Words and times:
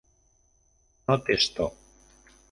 No 1.09 1.21
testó. 1.27 1.67